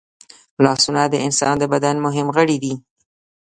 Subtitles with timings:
[0.63, 2.73] لاسونه د انسان د بدن مهم غړي دي